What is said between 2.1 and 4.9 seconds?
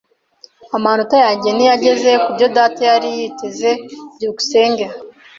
kubyo data yari yiteze. byukusenge